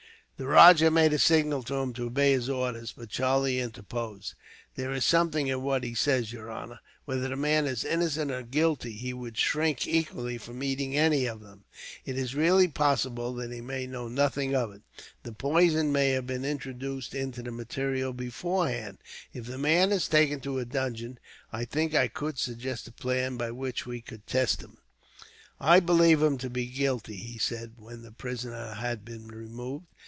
The 0.37 0.47
rajah 0.47 0.89
made 0.89 1.13
a 1.13 1.19
signal 1.19 1.61
to 1.65 1.75
him 1.75 1.93
to 1.93 2.07
obey 2.07 2.31
his 2.31 2.49
orders, 2.49 2.91
but 2.97 3.09
Charlie 3.09 3.59
interposed. 3.59 4.33
"There 4.73 4.91
is 4.91 5.05
something 5.05 5.45
in 5.45 5.61
what 5.61 5.83
he 5.83 5.93
says, 5.93 6.33
your 6.33 6.47
highness. 6.49 6.79
Whether 7.05 7.27
the 7.27 7.35
man 7.35 7.67
is 7.67 7.85
innocent 7.85 8.31
or 8.31 8.41
guilty, 8.41 8.93
he 8.93 9.13
would 9.13 9.37
shrink 9.37 9.85
equally 9.85 10.39
from 10.39 10.63
eating 10.63 10.97
any 10.97 11.27
of 11.27 11.41
them. 11.41 11.65
It 12.05 12.17
is 12.17 12.33
really 12.33 12.67
possible 12.67 13.35
that 13.35 13.51
he 13.51 13.61
may 13.61 13.85
know 13.85 14.07
nothing 14.07 14.55
of 14.55 14.71
it. 14.71 14.81
The 15.21 15.31
poison 15.31 15.91
may 15.91 16.09
have 16.09 16.25
been 16.25 16.43
introduced 16.43 17.13
into 17.13 17.43
the 17.43 17.51
materials 17.51 18.15
beforehand. 18.15 18.97
If 19.33 19.45
the 19.45 19.59
man 19.59 19.91
is 19.91 20.07
taken 20.07 20.39
to 20.39 20.57
a 20.57 20.65
dungeon, 20.65 21.19
I 21.53 21.65
think 21.65 21.93
I 21.93 22.07
could 22.07 22.39
suggest 22.39 22.87
a 22.87 22.91
plan 22.91 23.37
by 23.37 23.51
which 23.51 23.85
we 23.85 24.01
could 24.01 24.25
test 24.25 24.61
him. 24.63 24.77
"I 25.59 25.79
believe 25.79 26.19
him 26.23 26.39
to 26.39 26.49
be 26.49 26.65
guilty," 26.65 27.17
he 27.17 27.37
said, 27.37 27.73
when 27.77 28.01
the 28.01 28.11
prisoner 28.11 28.73
had 28.73 29.05
been 29.05 29.27
removed. 29.27 29.85